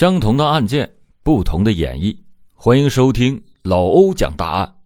[0.00, 0.90] 相同的案件，
[1.22, 2.16] 不同的演绎。
[2.54, 4.76] 欢迎收听老欧讲大案。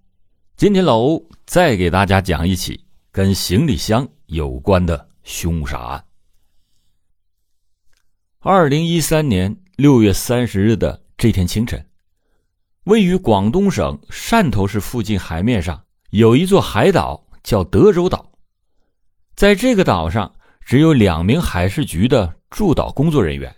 [0.56, 6.04] 今天老欧再给大家讲一起跟行李箱有关的凶杀案。
[8.40, 11.86] 二零一三年六月三十日的这天清晨，
[12.82, 18.32] 位于广东省汕头市附近海面上有一座海岛，叫德州岛。
[19.36, 20.34] 在这个岛上，
[20.66, 23.54] 只有两名海事局的驻岛工作人员。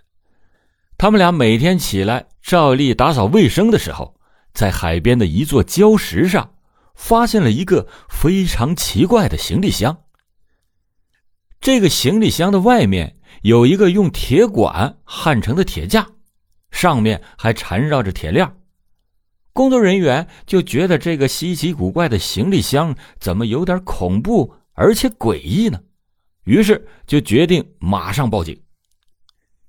[0.99, 4.19] 他们俩每天起来照例打扫卫生的时候，
[4.55, 6.55] 在海边的一座礁石上，
[6.95, 10.05] 发现了一个非常奇怪的行李箱。
[11.61, 16.07] 这个行李箱的外面有一个用铁管焊成的铁架，
[16.71, 18.51] 上面还缠绕着铁链。
[19.53, 25.79] 工作人员就觉得这个稀奇古怪的行李箱怎么有点恐怖，而且诡异呢？
[26.45, 28.59] 于是就决定马上报警。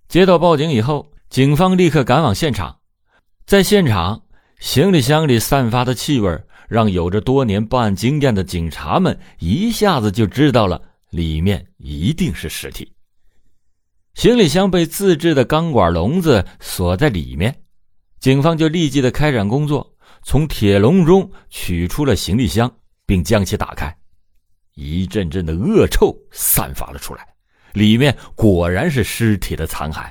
[0.08, 1.06] 接到报警以后。
[1.30, 2.80] 警方立刻赶往现场，
[3.46, 4.24] 在现场，
[4.60, 12.92] 行李箱里散发的气味让有着多年办案经验的警察们一下子就知道了里面一定是尸体。
[14.14, 17.54] 行李箱被自制的钢管笼子锁在里面，
[18.20, 22.74] 警方就立即的开展工作，从铁笼中取出了行李箱，
[23.06, 23.96] 并将其打开，
[24.76, 27.28] 一阵阵的恶臭散发了出来，
[27.74, 30.10] 里面果然是尸体的残骸。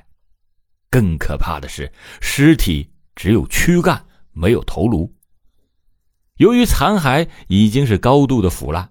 [0.96, 4.02] 更可怕的是，尸体只有躯干，
[4.32, 5.12] 没有头颅。
[6.38, 8.90] 由于残骸已经是高度的腐烂，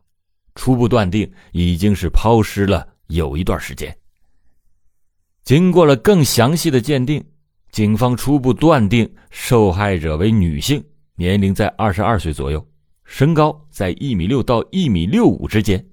[0.54, 3.98] 初步断定已经是抛尸了有一段时间。
[5.44, 7.26] 经过了更详细的鉴定，
[7.72, 10.84] 警方初步断定受害者为女性，
[11.16, 12.64] 年龄在二十二岁左右，
[13.04, 15.84] 身高在一米六到一米六五之间。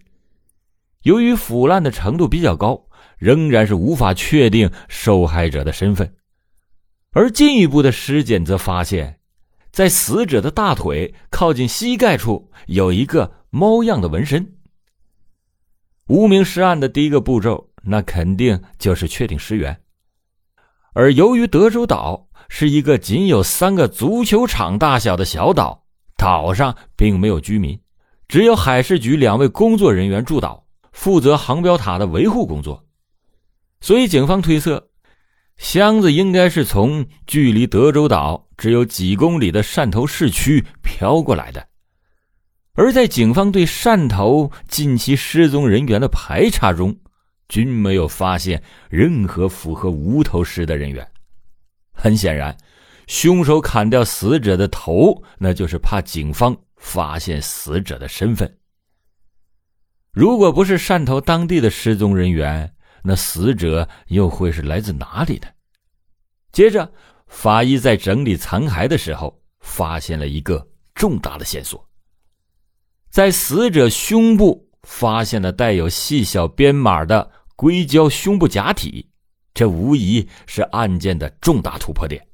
[1.04, 2.86] 由于腐烂的程度比较高。
[3.22, 6.12] 仍然是无法确定受害者的身份，
[7.12, 9.20] 而进一步的尸检则发现，
[9.70, 14.54] 在死者的大腿靠近膝盖处有一个猫样的纹身。
[16.08, 19.80] 无名尸案的第一个步骤，那肯定就是确定尸源。
[20.92, 25.84] 而由于德州岛是一个仅有三个足球场大小的小岛，
[26.16, 27.80] 岛上并没有居民，
[28.26, 32.84] 只有海事局两位工作人员驻岛，负责航标塔的维护工作。
[33.82, 34.88] 所以，警方推测，
[35.56, 41.66] 箱子应该是从距离德州岛只有几公里的汕头市区飘过来的。
[42.74, 46.96] 而在警方对汕头近期失踪人员的排查中，
[47.48, 51.04] 均没有发现任何符合无头尸的人员。
[51.92, 52.56] 很显然，
[53.08, 58.58] 凶手砍掉死者的头，那就是怕警方发现死者的身份。
[60.12, 65.48] 如果不是汕头当地的失踪人员，那死者又会是来自哪里的？
[66.52, 66.92] 接着，
[67.26, 71.88] 法医在整理残骸的时候，发现了一个重大的线索，
[73.10, 79.08] 在死者胸部发现了带有细小编码的硅胶胸部假体，
[79.54, 82.24] 这无疑是案件的重大突破点。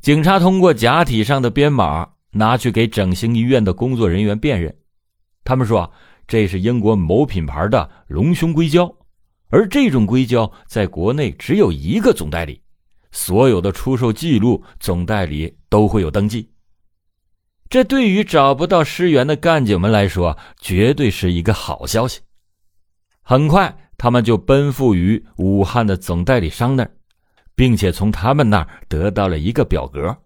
[0.00, 4.76] 警察通过假体上的编码拿去给整形医院的工作人员辨认，
[5.42, 5.90] 他们说
[6.28, 8.94] 这是英国某品牌的隆胸硅胶。
[9.48, 12.60] 而这种硅胶在国内只有一个总代理，
[13.12, 16.50] 所有的出售记录总代理都会有登记。
[17.68, 22.20] 这对于找不到尸源的干警们来说，绝对是一个好消息。
[23.22, 26.90] 很快，他们就奔赴于武汉的总代理商那儿，
[27.54, 30.16] 并且从他们那儿得到了一个表格。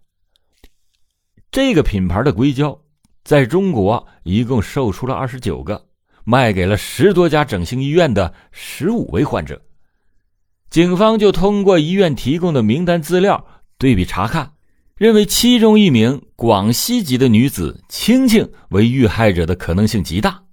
[1.50, 2.78] 这个品牌的硅胶
[3.24, 5.89] 在中国一共售出了二十九个。
[6.24, 9.62] 卖给了十多家整形医院的十五位患者，
[10.68, 13.44] 警方就通过医院提供的名单资料
[13.78, 14.52] 对比查看，
[14.96, 20.44] 认为其中一名广西籍的女子青青为遇害者的可能性极大。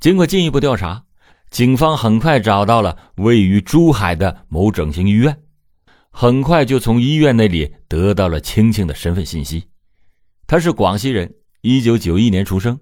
[0.00, 1.04] 经过进一步调查，
[1.50, 5.36] 警方很快找到了位于珠海的某整形医院，
[6.10, 9.64] 很快就从医院那里得到了青青的身份信息，
[10.46, 12.78] 她是广西人，一九九一年出生。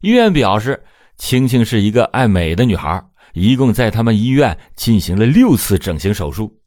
[0.00, 0.82] 医院表示。
[1.22, 3.00] 青青是一个爱美的女孩，
[3.32, 6.60] 一共在他们医院进行了六次整形手术，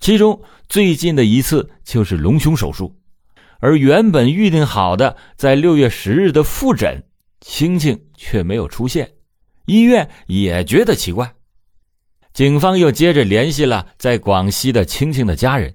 [0.00, 2.92] 其中最近的一次就是隆胸手术。
[3.60, 7.04] 而原本预定好的在六月十日的复诊，
[7.40, 9.08] 青青却没有出现，
[9.66, 11.32] 医院也觉得奇怪。
[12.32, 15.72] 警方又接着联系了在广西的青青的家人，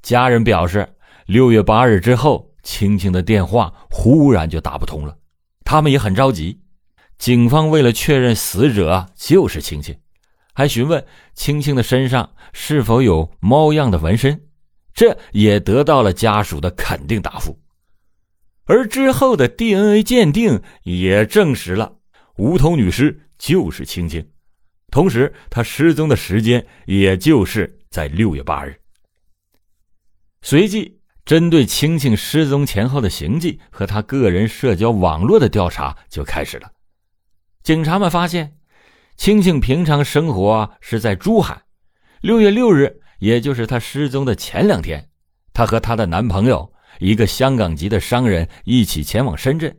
[0.00, 0.88] 家人表示，
[1.26, 5.18] 六月八日之后，青青的电话忽然就打不通了，
[5.64, 6.61] 他们也很着急。
[7.22, 9.96] 警方为了确认死者就是青青，
[10.54, 14.48] 还询问青青的身上是否有猫样的纹身，
[14.92, 17.56] 这也得到了家属的肯定答复。
[18.64, 21.94] 而之后的 DNA 鉴定也证实了
[22.38, 24.28] 无头女尸就是青青，
[24.90, 28.76] 同时她失踪的时间也就是在六月八日。
[30.42, 36.68] 随即，针对青青失踪前后的行迹和她个人社交网络的调查就开始了。
[37.62, 38.56] 警察们发现，
[39.16, 41.62] 青青平常生活是在珠海，
[42.20, 45.08] 六月六日，也就是她失踪的前两天，
[45.52, 46.72] 她和她的男朋友。
[46.98, 49.74] 一个香港籍的商人一起前往深圳，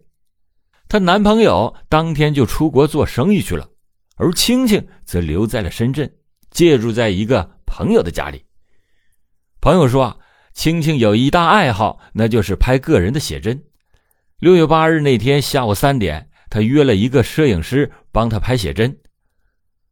[0.89, 3.69] 她男朋友当天就出国做生意去了，
[4.15, 6.11] 而青青则留在了深圳，
[6.49, 8.43] 借住在一个朋友的家里。
[9.61, 10.19] 朋友说，
[10.53, 13.63] 青青有一大爱好，那就是拍个人的写真。
[14.39, 18.99] 六月八日那天下午三点，他约了一个摄影师帮他拍写真，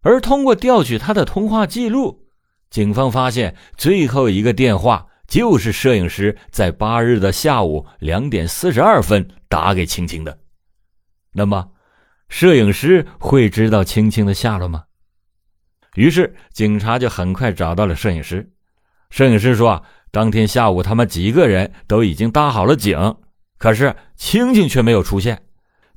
[0.02, 2.28] 而通过调取他的通话记录，
[2.70, 5.08] 警方发现最后一个电话。
[5.28, 10.38] 就是摄影师在八日的下午两点四十二分打给青青的。
[11.32, 11.70] 那么，
[12.28, 14.84] 摄影师会知道青青的下落吗？
[15.96, 18.52] 于是，警察就很快找到了摄影师。
[19.10, 23.16] 摄影师说，啊当天下午他们几个人都已经搭好了景，
[23.58, 25.42] 可是青青却没有出现。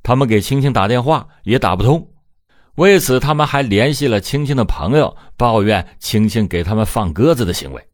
[0.04, 2.08] 他们给青青打电话也打不通。
[2.76, 7.84] 为此，他们还联系了青青的朋友，抱怨青青给他们放鸽子的行为。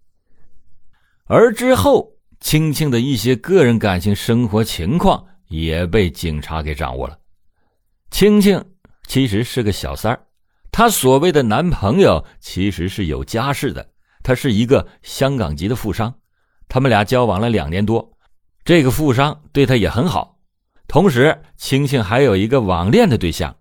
[1.27, 2.11] 而之后，
[2.41, 7.17] 青青的一些个人感情生活情况也被警察给掌握了。
[8.11, 8.65] 青青
[9.07, 10.21] 其实是个小三儿，
[10.73, 13.87] 她所谓的男朋友其实是有家室的，
[14.23, 16.13] 他是一个香港籍的富商，
[16.69, 18.11] 他们俩交往了两年多，
[18.65, 20.40] 这个富商对她也很好。
[20.91, 23.55] 同时，青青还有一个网恋的对象，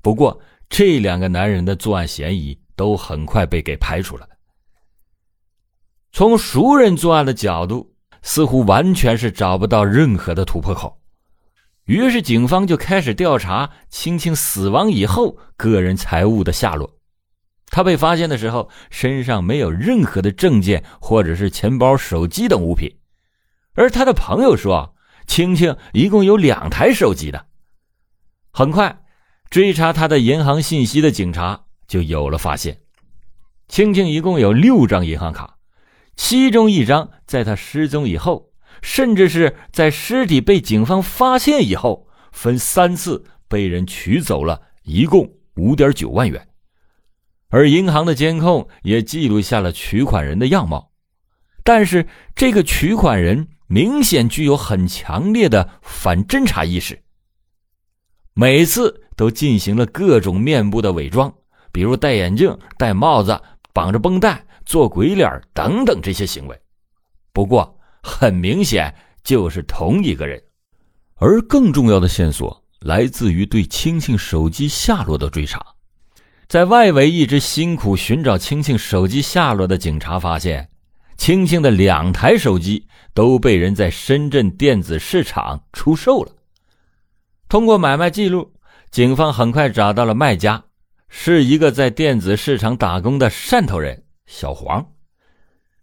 [0.00, 0.40] 不过
[0.70, 4.26] 这两个男人的作案嫌疑都很快被给排除了。
[6.10, 7.92] 从熟人作案的角度，
[8.22, 11.02] 似乎完全是找不到任何的突破口。
[11.84, 16.96] 于是，警方就开始调查青青死亡以后个人财物的下落。
[17.66, 22.90] 他被发现的时候，身上没有任何的证件或者是钱包、手机等物品。
[23.74, 24.94] 而他的朋友说，
[25.26, 27.46] 青青一共有两台手机的。
[28.50, 29.02] 很快，
[29.48, 32.80] 追查他的银行信息的警察就有了发现：
[33.68, 35.56] 青青一共有六张银行卡。
[36.16, 38.50] 其中一张在他失踪以后，
[38.82, 46.48] 甚至是在尸体被警方发现以后，分三次被人取走了，一共五点九万元。
[47.48, 50.89] 而银行的监控也记录下了取款人的样貌，
[51.72, 57.00] 但是这个取款人明显具有很强烈的反侦查意识，
[58.34, 61.32] 每次都进行了各种面部的伪装，
[61.70, 63.40] 比如戴眼镜、戴帽子、
[63.72, 64.44] 绑着绷带。
[64.66, 66.60] 做鬼脸等等这些行为，
[67.32, 70.42] 不过很明显就是同一个人。
[71.14, 75.64] 而更重要的线索来自于对青青手机下落的追查。
[76.48, 80.68] 在外围一直辛苦寻找青青手机下落的警察发现，
[81.20, 86.32] 青青的两台手机都被人在深圳电子市场出售了。
[87.46, 88.54] 通过买卖记录，
[88.90, 90.64] 警方很快找到了卖家，
[91.10, 94.02] 是一个在电子市场打工的汕头人。
[94.24, 94.92] 小黄，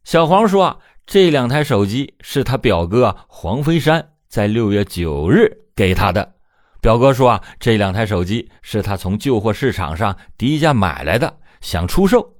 [0.03, 6.33] 小黄说：“这两台手机是他表哥黄飞山在六月九日给他的。
[6.81, 12.36] 表哥说，啊这两台手机是他从旧货市场上低价买来的，想出售。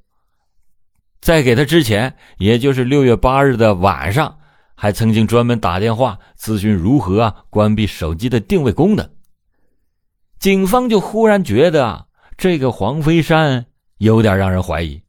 [1.21, 4.37] 在给他之前，也就是六月八日的晚上，
[4.75, 9.09] 还曾经专门打电话咨询如何关闭手机的定位功能。
[10.39, 12.05] 警方就忽然觉得
[12.37, 13.65] 这个黄飞山
[13.97, 15.01] 有点让人怀疑。”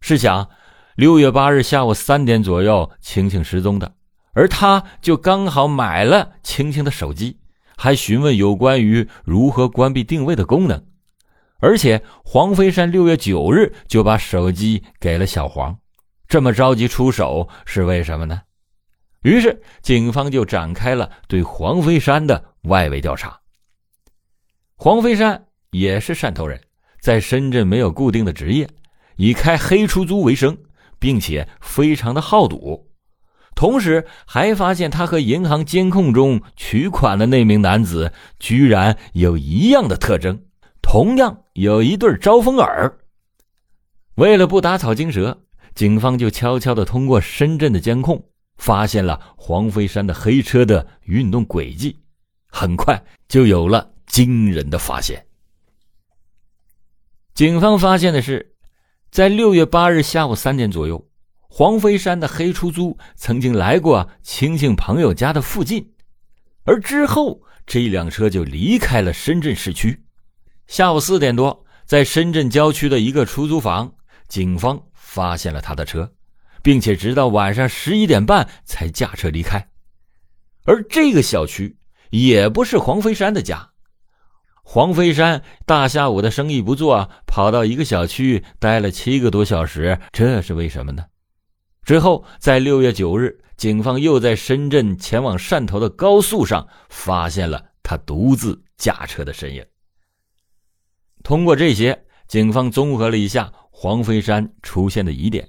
[0.00, 0.48] 试想，
[0.96, 3.94] 六月八日下午三点左右，晴晴失踪的，
[4.32, 7.36] 而他就刚好买了晴晴的手机，
[7.76, 10.82] 还询问有关于如何关闭定位的功能，
[11.62, 15.78] 而且黄飞山六月九日就把手机给了小黄，
[16.26, 18.42] 这么着急出手是为什么呢？
[19.22, 23.38] 于是警方就展开了对黄飞山的外围调查。
[24.74, 26.60] 黄飞山也是汕头人，
[27.00, 28.68] 在深圳没有固定的职业。
[29.14, 30.58] 以开黑出租为生，
[30.98, 32.88] 并且非常的好赌，
[33.54, 40.42] 同时还发现他和银行监控中取款的那名男子居然有一样的特征，
[40.82, 42.98] 同样有一对招风耳。
[44.16, 45.42] 为了不打草惊蛇，
[45.74, 48.22] 警方就悄悄的通过深圳的监控，
[48.56, 51.96] 发现了黄飞山的黑车的运动轨迹，
[52.48, 55.24] 很快就有了惊人的发现。
[57.32, 58.50] 警方发现的是。
[59.10, 65.92] 在六月八日下午三点左右，黄飞山的黑出租曾经来过青青朋友家的附近，
[66.64, 70.01] 而之后这辆车就离开了深圳市区。
[70.72, 73.92] 下午四点多，在深圳郊区的一个出租房，
[74.26, 76.10] 警方发现了他的车，
[76.62, 79.68] 并且直到晚上十一点半才驾车离开。
[80.64, 81.76] 而这个小区
[82.08, 83.68] 也不是黄飞山的家。
[84.62, 91.04] 黄飞山大下午的生意不做，跑到一个小区待了七个多小时，这是为什么呢？
[91.84, 99.62] 之后，在六月九日，警方又在深圳前往汕头的高速上发现了他独自驾车的身影。
[101.22, 105.48] 通过这些，警方综合了一下黄飞山出现的疑点。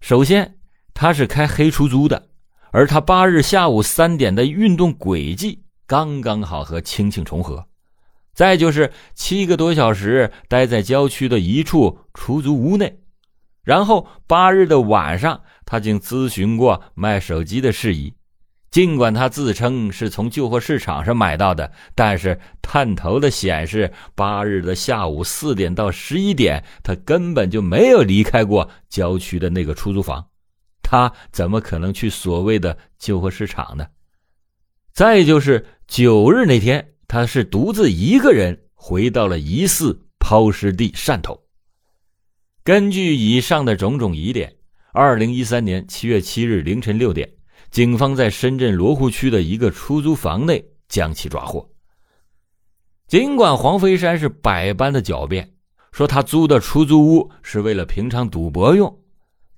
[0.00, 0.56] 首先，
[0.94, 2.28] 他是开黑出租的，
[2.72, 7.66] 而他八日下午三点的运动轨迹刚刚好和青青重合。
[8.32, 13.00] 再就是七个多小时待在郊区的一处出租屋内，
[13.62, 18.14] 然后八日的晚上，他竟咨询过卖手机的事宜。
[18.70, 30.24] 尽管他自称是从旧货市场上买到的，但是探头的显示，八日的下午四点到十一点，他根本就没有离开过郊区的那个出租房。
[30.82, 33.86] 他怎么可能去所谓的旧货市场呢？
[34.92, 36.86] 再就是九日那天。
[37.12, 41.42] 他是独自一个人回到了疑似抛尸地汕头。
[42.62, 44.54] 根据以上的种种疑点，
[44.92, 47.28] 二零一三年七月七日凌晨六点，
[47.70, 51.68] 警方在深圳罗湖区的一个出租房内将其抓获。
[53.06, 55.52] 尽管黄飞山是百般的狡辩，
[55.92, 59.00] 说他租的出租屋是为了平常赌博用，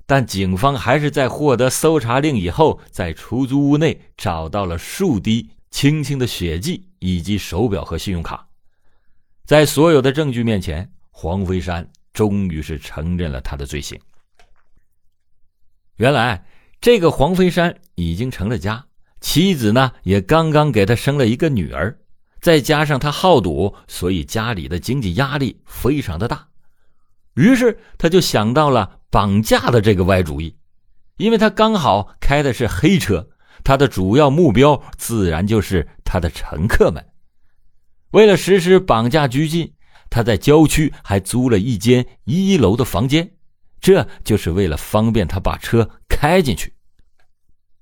[0.07, 6.88] 但警方还是在获得搜查令以后，在出租屋内找到了数滴青青的血迹。
[7.04, 8.47] 以及手表和信用卡，
[9.45, 13.99] 在所有的证据面前，黄飞山终于是承认了他的罪行。
[15.97, 16.47] 原来，
[16.81, 18.84] 这个黄飞山已经成了家，
[19.20, 21.99] 妻子呢也刚刚给他生了一个女儿，
[22.40, 26.49] 再加上他好赌，所以家里的经济压力非常的大。
[27.34, 30.56] 于是，他就想到了绑架的这个歪主意，
[31.16, 33.28] 因为他刚好开的是黑车。
[33.64, 37.04] 他的主要目标自然就是他的乘客们。
[38.11, 39.72] 为了实施绑架拘禁，
[40.11, 43.30] 他在郊区还租了一间一楼的房间，
[43.80, 46.75] 这就是为了方便他把车开进去。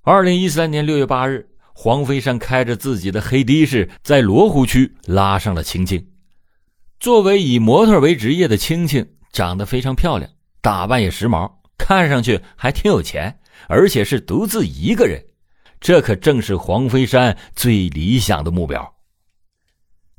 [0.02, 6.08] 二零一三年六月八日，黄飞山开着自己的黑的士，在罗湖区拉上了青青。
[6.98, 10.30] 作为以模特为职业的青青，长得非常漂亮，
[10.62, 15.22] 打扮也时髦，看上去还挺有钱，而且是独自一个人。
[15.80, 18.94] 这可正是黄飞山最理想的目标。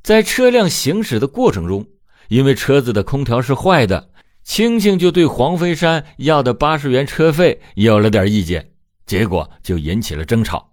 [0.03, 1.87] 在车辆行驶的过程中，
[2.27, 4.11] 因为车子的空调是坏的，
[4.43, 8.70] 青青就对黄飞山要的八十元车费有了点意见，
[9.11, 10.65] 结果就引起了争吵。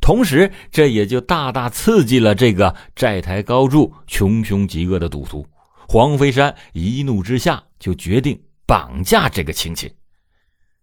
[0.00, 5.46] 同时，这也就大大刺激了这个债台高筑、穷凶极恶的赌徒。
[5.86, 8.36] 黄飞山一怒之下，就决定
[8.66, 9.88] 绑架这个青青。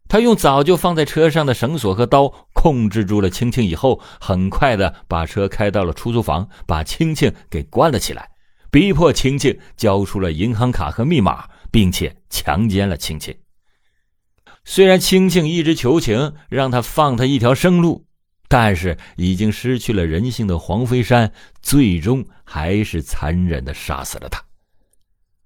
[0.08, 8.30] 他用早就放在车上的绳索和刀控制住了青青，以后很快的把车开到了出租房，把青青给关了起来，
[8.72, 13.36] 逼迫青青交出了银行卡和密码，并且强奸了青青。
[14.73, 18.05] 虽然青青一直求情，让他放他一条生路，
[18.47, 24.41] 但是已经失去了人性的黄飞山，最终还是残忍的杀死了他。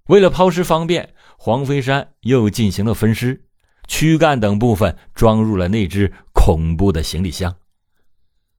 [0.06, 3.42] 为了抛尸方便，黄飞山又进行了分尸。
[3.88, 7.52] 躯干等部分装入了那只恐怖的行李箱。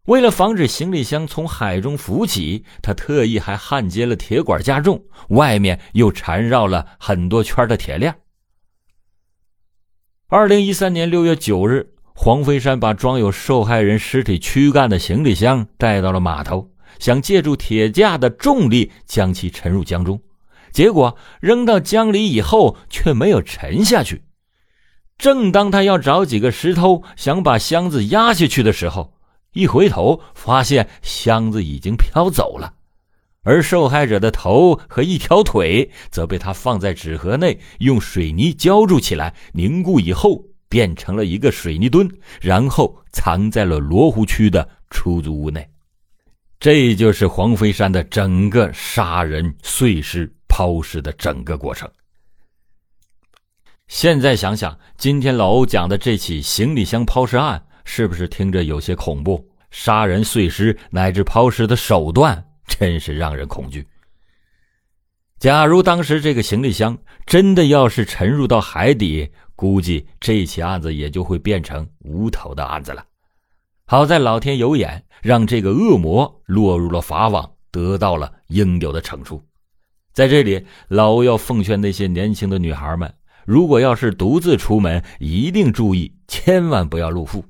[0.08, 8.14] 为了防止行李箱从海中浮起，他特意还焊接了铁管加重，外面又缠绕了很多圈的铁链。
[10.30, 16.70] 二零一三年六月九日，黄飞山把装有受害人尸体躯干的行李箱带到了码头，
[17.00, 20.20] 想借助铁架的重力将其沉入江中，
[20.74, 24.24] 结果扔到江里以后却没有沉下去。
[25.18, 29.14] 正当他要找几个石头想把箱子压下去的时候，
[29.54, 32.74] 一回头发现箱子已经飘走了，
[33.48, 42.10] 而受害者的头和一条腿则被他放在纸盒内，用水泥浇筑起来，凝固以后变成了一个水泥墩，
[42.42, 45.66] 然后藏在了罗湖区的出租屋内。
[46.60, 51.90] 这就是黄飞山的整个杀人、碎尸、抛尸的整个过程。
[53.88, 59.48] 现在想想，今天老欧讲的这起行李箱抛尸案，是不是听着有些恐怖？
[59.72, 63.88] 杀人碎尸乃至抛尸的手段，真是让人恐惧。
[65.40, 73.06] 假如当时这个行李箱真的要是沉入到海底，估计这起案子也就会变成无头的案子了。
[73.86, 79.42] 好在老天有眼，让这个恶魔落入了法网，得到了应有的惩处。
[80.12, 83.14] 在这里，老欧要奉劝那些年轻的女孩们：
[83.46, 87.46] 如果要是独自出门，一定注意，千万不要露富。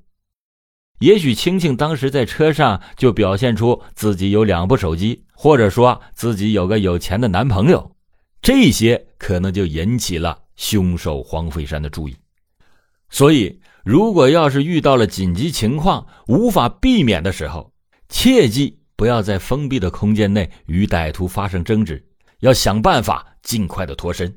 [1.00, 7.96] 也许青青当时在车上就表现出自己有两部手机，或者说自己有个有钱的男朋友，
[8.42, 12.16] 这些可能就引起了凶手黄飞山的注意。
[13.10, 17.72] 所以，如果要是遇到了紧急情况无法避免的时候，
[18.10, 22.04] 切记不要在封闭的空间内与歹徒发生争执，
[22.40, 24.36] 要想办法尽快的脱身。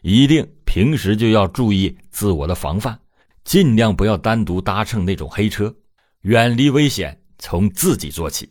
[0.00, 2.98] 一定平时就要注意自我的防范，
[3.44, 5.74] 尽量不要单独搭乘那种黑车。
[6.22, 8.50] 远离危险，从自己做起。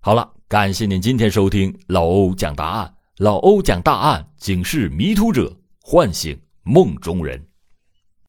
[0.00, 2.94] 好了，感谢您今天收听老欧讲答案。
[3.18, 7.40] 老欧讲大案，警示迷途者，唤醒梦中人。